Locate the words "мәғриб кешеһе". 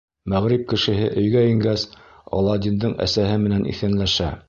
0.33-1.09